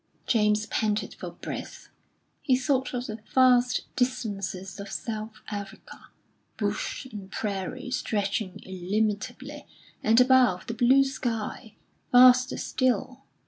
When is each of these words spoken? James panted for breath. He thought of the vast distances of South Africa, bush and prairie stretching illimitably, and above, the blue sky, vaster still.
James 0.25 0.65
panted 0.65 1.13
for 1.13 1.29
breath. 1.29 1.89
He 2.41 2.57
thought 2.57 2.91
of 2.95 3.05
the 3.05 3.19
vast 3.35 3.85
distances 3.95 4.79
of 4.79 4.89
South 4.91 5.41
Africa, 5.51 6.07
bush 6.57 7.05
and 7.05 7.29
prairie 7.29 7.91
stretching 7.91 8.59
illimitably, 8.63 9.67
and 10.01 10.19
above, 10.19 10.65
the 10.65 10.73
blue 10.73 11.03
sky, 11.03 11.75
vaster 12.11 12.57
still. 12.57 13.25